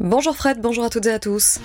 Bonjour 0.00 0.34
Fred, 0.34 0.58
bonjour 0.62 0.84
à 0.84 0.88
toutes 0.88 1.04
et 1.04 1.12
à 1.12 1.18
tous. 1.18 1.58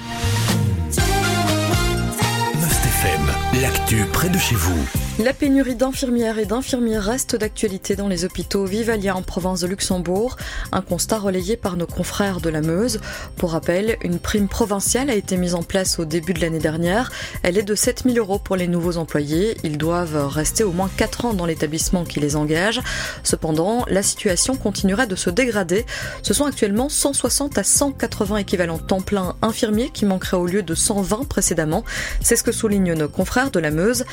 l'actu 3.61 4.03
près 4.11 4.27
de 4.27 4.37
chez 4.37 4.55
vous. 4.55 5.04
La 5.17 5.31
pénurie 5.31 5.75
d'infirmières 5.75 6.39
et 6.39 6.45
d'infirmiers 6.45 6.97
reste 6.97 7.37
d'actualité 7.37 7.95
dans 7.95 8.09
les 8.09 8.25
hôpitaux 8.25 8.65
Vivalia 8.65 9.15
en 9.15 9.21
province 9.21 9.61
de 9.61 9.67
Luxembourg, 9.67 10.35
un 10.73 10.81
constat 10.81 11.19
relayé 11.19 11.55
par 11.55 11.77
nos 11.77 11.87
confrères 11.87 12.41
de 12.41 12.49
la 12.49 12.59
Meuse. 12.59 12.99
Pour 13.37 13.53
rappel, 13.53 13.95
une 14.03 14.19
prime 14.19 14.49
provinciale 14.49 15.09
a 15.09 15.15
été 15.15 15.37
mise 15.37 15.55
en 15.55 15.63
place 15.63 15.99
au 15.99 16.05
début 16.05 16.33
de 16.33 16.41
l'année 16.41 16.59
dernière. 16.59 17.13
Elle 17.43 17.57
est 17.57 17.63
de 17.63 17.75
7000 17.75 18.19
euros 18.19 18.39
pour 18.39 18.57
les 18.57 18.67
nouveaux 18.67 18.97
employés. 18.97 19.55
Ils 19.63 19.77
doivent 19.77 20.27
rester 20.27 20.65
au 20.65 20.73
moins 20.73 20.89
4 20.97 21.23
ans 21.23 21.33
dans 21.33 21.45
l'établissement 21.45 22.03
qui 22.03 22.19
les 22.19 22.35
engage. 22.35 22.81
Cependant, 23.23 23.85
la 23.87 24.03
situation 24.03 24.57
continuerait 24.57 25.07
de 25.07 25.15
se 25.15 25.29
dégrader. 25.29 25.85
Ce 26.23 26.33
sont 26.33 26.45
actuellement 26.45 26.89
160 26.89 27.57
à 27.57 27.63
180 27.63 28.35
équivalents 28.35 28.79
temps 28.79 29.01
plein 29.01 29.37
infirmiers 29.41 29.91
qui 29.93 30.05
manqueraient 30.05 30.35
au 30.35 30.45
lieu 30.45 30.61
de 30.61 30.75
120 30.75 31.25
précédemment. 31.29 31.85
C'est 32.19 32.35
ce 32.35 32.43
que 32.43 32.51
soulignent 32.51 32.95
nos 32.95 33.07
confrères 33.07 33.49
de 33.49 33.61
la 33.61 33.71
Meuse. 33.71 34.03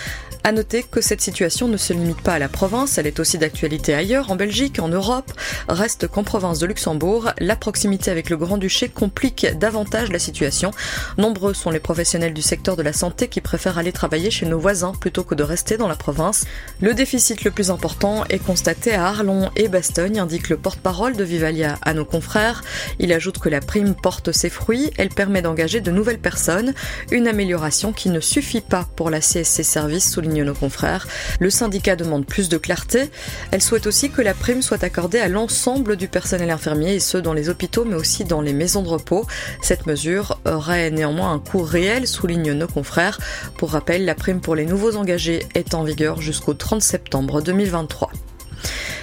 À 0.44 0.52
noter 0.52 0.84
que 0.92 1.00
cette 1.00 1.22
situation 1.22 1.68
ne 1.68 1.78
se 1.78 1.94
limite 1.94 2.20
pas 2.20 2.34
à 2.34 2.38
la 2.38 2.50
province, 2.50 2.98
elle 2.98 3.06
est 3.06 3.18
aussi 3.18 3.38
d'actualité 3.38 3.94
ailleurs, 3.94 4.30
en 4.30 4.36
Belgique, 4.36 4.78
en 4.78 4.88
Europe. 4.88 5.32
Reste 5.68 6.06
qu'en 6.06 6.22
province 6.22 6.58
de 6.58 6.66
Luxembourg, 6.66 7.32
la 7.38 7.56
proximité 7.56 8.10
avec 8.10 8.28
le 8.28 8.36
Grand-Duché 8.36 8.90
complique 8.90 9.46
davantage 9.58 10.12
la 10.12 10.18
situation. 10.18 10.70
Nombreux 11.16 11.54
sont 11.54 11.70
les 11.70 11.80
professionnels 11.80 12.34
du 12.34 12.42
secteur 12.42 12.76
de 12.76 12.82
la 12.82 12.92
santé 12.92 13.28
qui 13.28 13.40
préfèrent 13.40 13.78
aller 13.78 13.90
travailler 13.90 14.30
chez 14.30 14.44
nos 14.44 14.58
voisins 14.58 14.92
plutôt 14.92 15.24
que 15.24 15.34
de 15.34 15.42
rester 15.42 15.78
dans 15.78 15.88
la 15.88 15.96
province. 15.96 16.44
Le 16.80 16.92
déficit 16.92 17.42
le 17.44 17.50
plus 17.50 17.70
important 17.70 18.24
est 18.28 18.38
constaté 18.38 18.92
à 18.92 19.06
Arlon 19.06 19.50
et 19.56 19.68
Bastogne, 19.68 20.20
indique 20.20 20.50
le 20.50 20.58
porte-parole 20.58 21.16
de 21.16 21.24
Vivalia 21.24 21.78
à 21.80 21.94
nos 21.94 22.04
confrères. 22.04 22.62
Il 22.98 23.14
ajoute 23.14 23.38
que 23.38 23.48
la 23.48 23.60
prime 23.60 23.94
porte 23.94 24.30
ses 24.30 24.50
fruits, 24.50 24.90
elle 24.98 25.08
permet 25.08 25.40
d'engager 25.40 25.80
de 25.80 25.90
nouvelles 25.90 26.20
personnes, 26.20 26.74
une 27.10 27.28
amélioration 27.28 27.94
qui 27.94 28.10
ne 28.10 28.20
suffit 28.20 28.60
pas 28.60 28.86
pour 28.94 29.08
la 29.08 29.20
CSC 29.20 29.62
Service, 29.62 30.10
soulignent 30.10 30.44
nos 30.44 30.52
confrères. 30.52 30.81
Le 31.40 31.50
syndicat 31.50 31.96
demande 31.96 32.26
plus 32.26 32.48
de 32.48 32.58
clarté. 32.58 33.10
Elle 33.50 33.62
souhaite 33.62 33.86
aussi 33.86 34.10
que 34.10 34.22
la 34.22 34.34
prime 34.34 34.62
soit 34.62 34.84
accordée 34.84 35.18
à 35.18 35.28
l'ensemble 35.28 35.96
du 35.96 36.08
personnel 36.08 36.50
infirmier 36.50 36.94
et 36.94 37.00
ce 37.00 37.18
dans 37.18 37.34
les 37.34 37.48
hôpitaux 37.48 37.84
mais 37.84 37.96
aussi 37.96 38.24
dans 38.24 38.40
les 38.40 38.52
maisons 38.52 38.82
de 38.82 38.88
repos. 38.88 39.26
Cette 39.62 39.86
mesure 39.86 40.38
aurait 40.44 40.90
néanmoins 40.90 41.32
un 41.32 41.38
coût 41.38 41.62
réel, 41.62 42.06
soulignent 42.06 42.52
nos 42.52 42.66
confrères. 42.66 43.18
Pour 43.56 43.70
rappel, 43.70 44.04
la 44.04 44.14
prime 44.14 44.40
pour 44.40 44.54
les 44.54 44.66
nouveaux 44.66 44.96
engagés 44.96 45.46
est 45.54 45.74
en 45.74 45.84
vigueur 45.84 46.20
jusqu'au 46.20 46.54
30 46.54 46.82
septembre 46.82 47.42
2023. 47.42 48.10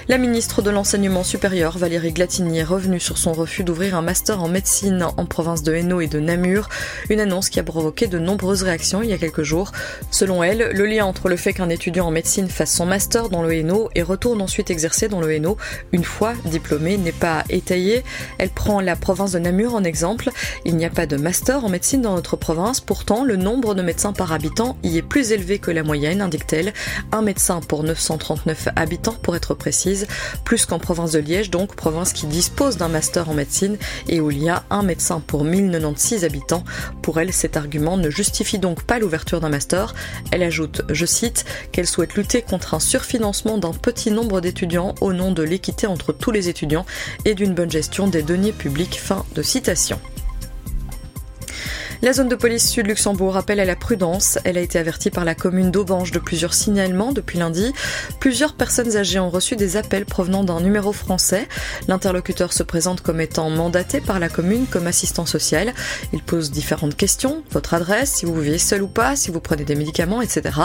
La 0.10 0.18
ministre 0.18 0.64
de 0.64 0.72
l'Enseignement 0.72 1.24
supérieur, 1.24 1.78
Valérie 1.78 2.12
Glatini, 2.12 2.58
est 2.58 2.64
revenue 2.64 3.00
sur 3.00 3.20
son 3.20 3.32
refus 3.32 3.64
d'ouvrir 3.64 3.96
un 3.96 4.02
master 4.02 4.42
en 4.42 4.48
médecine 4.48 5.06
en 5.16 5.26
province 5.28 5.62
de 5.62 5.72
Hainaut 5.72 6.02
et 6.02 6.08
de 6.08 6.20
Namur, 6.20 6.68
une 7.12 7.20
annonce 7.20 7.50
qui 7.50 7.60
a 7.60 7.64
provoqué 7.64 8.08
de 8.08 8.18
nombreuses 8.18 8.64
réactions 8.64 9.04
il 9.04 9.10
y 9.12 9.14
a 9.14 9.20
quelques 9.20 9.44
jours. 9.44 9.72
Selon 10.10 10.42
elle, 10.42 10.72
le 10.74 10.86
lien 10.88 11.06
entre 11.06 11.30
le 11.30 11.36
fait 11.36 11.54
qu'un 11.54 11.70
étudiant 11.70 12.08
en 12.08 12.12
médecine 12.12 12.48
fasse 12.48 12.74
son 12.74 12.88
master 12.88 13.30
dans 13.30 13.44
le 13.44 13.54
Hainaut 13.54 13.92
et 13.94 14.02
retourne 14.02 14.42
ensuite 14.42 14.72
exercer 14.72 15.10
dans 15.10 15.22
le 15.22 15.32
Hainaut 15.32 15.58
une 15.92 16.04
fois 16.04 16.34
diplômé 16.46 16.98
n'est 16.98 17.12
pas 17.12 17.44
étayé. 17.52 18.04
Elle 18.40 18.50
prend 18.50 18.82
la 18.82 18.96
province 18.96 19.34
de 19.34 19.40
Namur 19.40 19.76
en 19.76 19.84
exemple. 19.84 20.32
Il 20.66 20.76
n'y 20.76 20.86
a 20.86 20.90
pas 20.90 21.06
de 21.06 21.18
master 21.18 21.64
en 21.64 21.70
médecine 21.70 22.02
dans 22.02 22.16
notre 22.16 22.36
province, 22.36 22.80
pourtant 22.80 23.24
le 23.24 23.36
nombre 23.36 23.76
de 23.76 23.84
médecins 23.84 24.14
par 24.14 24.34
habitant 24.34 24.76
y 24.82 24.98
est 24.98 25.04
plus 25.04 25.34
élevé 25.34 25.60
que 25.60 25.70
la 25.70 25.84
moyenne, 25.84 26.24
indique-t-elle. 26.24 26.74
Un 27.12 27.22
médecin 27.22 27.60
pour 27.60 27.84
939 27.84 28.70
habitants 28.76 29.16
pour 29.22 29.36
être 29.36 29.54
précise 29.54 29.99
plus 30.44 30.66
qu'en 30.66 30.80
province 30.80 31.12
de 31.12 31.20
Liège, 31.20 31.50
donc 31.50 31.76
province 31.76 32.14
qui 32.14 32.28
dispose 32.28 32.78
d'un 32.78 32.88
master 32.88 33.30
en 33.30 33.34
médecine 33.34 33.78
et 34.08 34.20
où 34.20 34.32
il 34.32 34.44
y 34.44 34.50
a 34.50 34.64
un 34.70 34.84
médecin 34.84 35.22
pour 35.26 35.44
1096 35.44 36.26
habitants. 36.26 36.64
Pour 37.02 37.20
elle, 37.20 37.34
cet 37.34 37.58
argument 37.58 37.98
ne 37.98 38.10
justifie 38.10 38.60
donc 38.60 38.84
pas 38.84 39.00
l'ouverture 39.00 39.40
d'un 39.42 39.50
master. 39.50 39.94
Elle 40.32 40.44
ajoute, 40.44 40.82
je 40.90 41.06
cite, 41.06 41.46
qu'elle 41.72 41.88
souhaite 41.88 42.16
lutter 42.16 42.42
contre 42.42 42.74
un 42.74 42.80
surfinancement 42.80 43.58
d'un 43.58 43.74
petit 43.74 44.12
nombre 44.12 44.42
d'étudiants 44.42 44.96
au 45.02 45.14
nom 45.14 45.32
de 45.32 45.44
l'équité 45.44 45.88
entre 45.88 46.14
tous 46.14 46.32
les 46.32 46.50
étudiants 46.50 46.86
et 47.26 47.36
d'une 47.36 47.54
bonne 47.54 47.72
gestion 47.72 48.08
des 48.08 48.24
deniers 48.24 48.54
publics. 48.54 49.00
Fin 49.00 49.26
de 49.36 49.42
citation. 49.42 50.00
La 52.02 52.14
zone 52.14 52.30
de 52.30 52.36
police 52.36 52.70
Sud-Luxembourg 52.70 53.36
appelle 53.36 53.60
à 53.60 53.66
la 53.66 53.76
prudence. 53.76 54.40
Elle 54.46 54.58
a 54.58 54.62
été 54.62 54.80
avertie 54.80 55.10
par 55.10 55.26
la 55.26 55.36
commune 55.36 55.70
d'Aubange 55.70 56.12
de 56.12 56.20
plusieurs 56.20 56.54
signalements 56.54 57.12
depuis 57.12 57.38
lundi. 57.38 57.74
Plusieurs 58.22 58.54
personnes 58.54 58.96
âgées 58.96 59.20
ont 59.20 59.30
reçu 59.30 59.58
des 59.58 59.76
appels 59.76 60.06
provenant 60.06 60.46
d'un 60.46 60.62
numéro 60.62 60.94
français. 60.94 61.46
L'interlocuteur 61.90 62.54
se 62.54 62.64
présente 62.64 63.02
comme 63.02 63.20
étant 63.20 63.50
mandaté 63.50 64.00
par 64.00 64.18
la 64.20 64.30
commune 64.30 64.66
comme 64.66 64.88
assistant 64.88 65.26
social. 65.26 65.74
Il 66.14 66.24
pose 66.24 66.52
différentes 66.52 66.96
questions, 66.96 67.44
votre 67.52 67.74
adresse, 67.74 68.12
si 68.14 68.26
vous 68.26 68.40
vivez 68.40 68.60
seul 68.60 68.82
ou 68.82 68.88
pas, 68.88 69.18
si 69.18 69.30
vous 69.30 69.42
prenez 69.42 69.66
des 69.66 69.76
médicaments, 69.76 70.22
etc. 70.22 70.58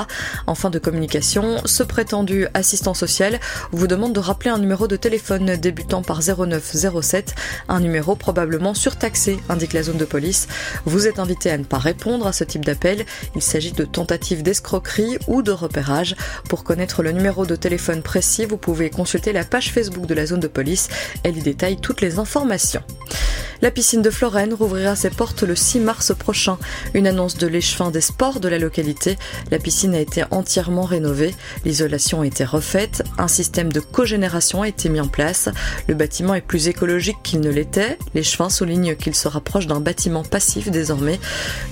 En 0.46 0.54
fin 0.54 0.70
de 0.70 0.78
communication, 0.78 1.56
ce 1.64 1.82
prétendu 1.82 2.46
assistant 2.54 2.94
social 2.94 3.40
vous 3.72 3.88
demande 3.88 4.12
de 4.12 4.20
rappeler 4.20 4.50
un 4.50 4.58
numéro 4.58 4.86
de 4.86 4.94
téléphone 4.94 5.56
débutant 5.56 6.02
par 6.02 6.20
0907, 6.22 7.34
un 7.68 7.80
numéro 7.80 8.14
probablement 8.14 8.72
surtaxé, 8.72 9.40
indique 9.48 9.72
la 9.72 9.82
zone 9.82 9.96
de 9.96 10.04
police. 10.04 10.46
Invité 11.24 11.50
à 11.50 11.58
ne 11.58 11.64
pas 11.64 11.78
répondre 11.78 12.26
à 12.26 12.32
ce 12.32 12.44
type 12.44 12.64
d'appel. 12.64 13.04
Il 13.34 13.42
s'agit 13.42 13.72
de 13.72 13.84
tentatives 13.84 14.42
d'escroquerie 14.42 15.18
ou 15.26 15.42
de 15.42 15.50
repérage. 15.50 16.14
Pour 16.48 16.62
connaître 16.64 17.02
le 17.02 17.12
numéro 17.12 17.46
de 17.46 17.56
téléphone 17.56 18.02
précis, 18.02 18.44
vous 18.44 18.58
pouvez 18.58 18.90
consulter 18.90 19.32
la 19.32 19.44
page 19.44 19.72
Facebook 19.72 20.06
de 20.06 20.14
la 20.14 20.26
zone 20.26 20.40
de 20.40 20.48
police. 20.48 20.88
Elle 21.22 21.38
y 21.38 21.42
détaille 21.42 21.78
toutes 21.78 22.00
les 22.00 22.18
informations. 22.18 22.82
La 23.64 23.70
piscine 23.70 24.02
de 24.02 24.10
Florène 24.10 24.52
rouvrira 24.52 24.94
ses 24.94 25.08
portes 25.08 25.42
le 25.42 25.56
6 25.56 25.80
mars 25.80 26.12
prochain. 26.14 26.58
Une 26.92 27.06
annonce 27.06 27.38
de 27.38 27.46
l'échevin 27.46 27.90
des 27.90 28.02
sports 28.02 28.38
de 28.38 28.48
la 28.48 28.58
localité. 28.58 29.16
La 29.50 29.58
piscine 29.58 29.94
a 29.94 30.00
été 30.00 30.22
entièrement 30.30 30.82
rénovée. 30.82 31.34
L'isolation 31.64 32.20
a 32.20 32.26
été 32.26 32.44
refaite. 32.44 33.02
Un 33.16 33.26
système 33.26 33.72
de 33.72 33.80
cogénération 33.80 34.60
a 34.60 34.68
été 34.68 34.90
mis 34.90 35.00
en 35.00 35.08
place. 35.08 35.48
Le 35.88 35.94
bâtiment 35.94 36.34
est 36.34 36.42
plus 36.42 36.68
écologique 36.68 37.16
qu'il 37.22 37.40
ne 37.40 37.48
l'était. 37.48 37.96
L'échevin 38.14 38.50
souligne 38.50 38.96
qu'il 38.96 39.14
se 39.14 39.28
rapproche 39.28 39.66
d'un 39.66 39.80
bâtiment 39.80 40.24
passif 40.24 40.70
désormais. 40.70 41.18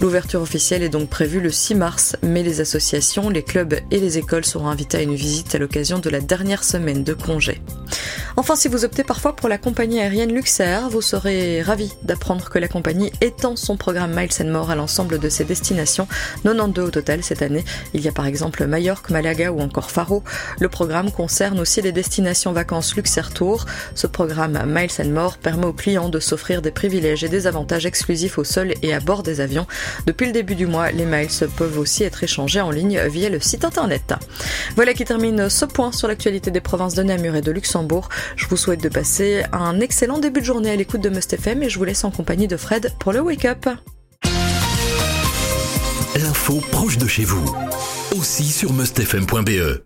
L'ouverture 0.00 0.41
officielle 0.41 0.82
est 0.82 0.88
donc 0.88 1.10
prévue 1.10 1.42
le 1.42 1.50
6 1.50 1.74
mars, 1.74 2.16
mais 2.22 2.42
les 2.42 2.62
associations, 2.62 3.28
les 3.28 3.42
clubs 3.42 3.74
et 3.91 4.00
les 4.00 4.16
écoles 4.16 4.47
seront 4.47 4.69
invités 4.69 4.97
à 4.97 5.03
une 5.03 5.14
visite 5.14 5.54
à 5.54 5.59
l'occasion 5.59 5.98
de 5.98 6.09
la 6.09 6.22
dernière 6.22 6.64
semaine 6.64 7.04
de 7.04 7.12
congé. 7.12 7.60
Enfin, 8.36 8.56
si 8.56 8.69
vous 8.69 8.84
optez 8.84 9.04
parfois 9.04 9.36
pour 9.36 9.48
la 9.50 9.59
compagnie 9.59 10.00
aérienne 10.00 10.32
Luxair, 10.32 10.88
vous 10.88 11.03
serez 11.03 11.60
d'apprendre 12.03 12.48
que 12.48 12.59
la 12.59 12.69
compagnie 12.69 13.12
étend 13.20 13.56
son 13.56 13.76
programme 13.76 14.12
Miles 14.15 14.31
and 14.41 14.50
More 14.50 14.70
à 14.70 14.75
l'ensemble 14.75 15.19
de 15.19 15.28
ses 15.28 15.44
destinations, 15.44 16.06
92 16.44 16.88
au 16.88 16.91
total 16.91 17.22
cette 17.22 17.43
année. 17.43 17.65
Il 17.94 18.00
y 18.00 18.09
a 18.09 18.12
par 18.12 18.26
exemple 18.26 18.66
Majorque, 18.66 19.10
Malaga 19.10 19.53
ou 19.53 19.60
encore 19.60 19.91
Faro. 19.91 20.22
Le 20.60 20.69
programme 20.69 21.10
concerne 21.10 21.60
aussi 21.60 21.82
les 21.82 21.92
destinations 21.92 22.53
vacances 22.53 22.94
Luxair 22.97 23.32
Tour. 23.32 23.66
Ce 23.94 24.06
programme 24.06 24.62
Miles 24.66 24.91
and 25.00 25.10
More 25.10 25.38
permet 25.38 25.66
aux 25.66 25.72
clients 25.72 26.09
de 26.09 26.21
s'offrir 26.21 26.62
des 26.62 26.71
privilèges 26.71 27.25
et 27.25 27.28
des 27.28 27.47
avantages 27.47 27.87
exclusifs 27.87 28.38
au 28.38 28.44
sol 28.44 28.75
et 28.82 28.94
à 28.94 29.00
bord 29.00 29.22
des 29.22 29.41
avions. 29.41 29.66
Depuis 30.06 30.26
le 30.26 30.32
début 30.32 30.54
du 30.54 30.66
mois, 30.66 30.91
les 30.91 31.04
miles 31.04 31.28
peuvent 31.56 31.78
aussi 31.78 32.04
être 32.04 32.22
échangés 32.22 32.60
en 32.60 32.71
ligne 32.71 33.00
via 33.09 33.28
le 33.28 33.41
site 33.41 33.65
internet. 33.65 34.15
Voilà 34.76 34.94
qui 34.94 35.04
termine 35.04 35.48
ce 35.48 35.65
point 35.65 35.92
sur 35.92 36.09
l'actualité 36.09 36.50
des 36.50 36.60
provinces 36.60 36.94
de 36.94 37.03
Namur 37.03 37.37
et 37.37 37.42
de 37.42 37.50
Luxembourg. 37.50 38.09
Je 38.37 38.47
vous 38.47 38.56
souhaite 38.56 38.82
de 38.82 38.88
passer 38.88 39.42
un 39.53 39.81
excellent 39.81 40.19
début 40.19 40.41
de 40.41 40.47
journée 40.47 40.71
à 40.71 40.76
l'écoute 40.76 41.00
de 41.00 41.09
Must 41.09 41.32
FM 41.32 41.62
et 41.62 41.69
je 41.72 41.78
vous 41.78 41.84
laisse 41.84 42.05
en 42.05 42.10
compagnie 42.10 42.49
de 42.49 42.59
Fred 42.59 42.93
pour 43.00 43.12
le 43.12 43.21
Wake 43.21 43.47
Up. 43.47 43.66
L'info 46.16 46.60
proche 46.71 46.99
de 46.99 47.06
chez 47.06 47.25
vous, 47.25 47.56
aussi 48.15 48.44
sur 48.44 48.75
mustfm.be. 48.75 49.81